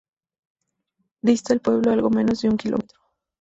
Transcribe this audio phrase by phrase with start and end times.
[1.21, 2.99] Dista del pueblo algo menos de un kilómetro.